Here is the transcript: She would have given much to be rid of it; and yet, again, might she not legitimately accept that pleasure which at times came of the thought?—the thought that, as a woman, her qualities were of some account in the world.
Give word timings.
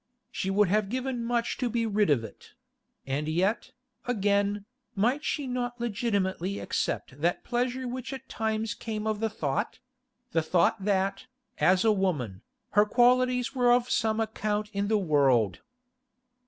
She 0.31 0.49
would 0.49 0.67
have 0.67 0.89
given 0.89 1.23
much 1.23 1.59
to 1.59 1.69
be 1.69 1.85
rid 1.85 2.09
of 2.09 2.23
it; 2.23 2.55
and 3.05 3.27
yet, 3.27 3.71
again, 4.05 4.65
might 4.95 5.23
she 5.23 5.45
not 5.45 5.79
legitimately 5.79 6.57
accept 6.57 7.21
that 7.21 7.43
pleasure 7.43 7.87
which 7.87 8.11
at 8.11 8.27
times 8.27 8.73
came 8.73 9.05
of 9.05 9.19
the 9.19 9.29
thought?—the 9.29 10.41
thought 10.41 10.85
that, 10.85 11.27
as 11.59 11.85
a 11.85 11.91
woman, 11.91 12.41
her 12.71 12.83
qualities 12.87 13.53
were 13.53 13.71
of 13.71 13.91
some 13.91 14.19
account 14.19 14.71
in 14.73 14.87
the 14.87 14.97
world. 14.97 15.59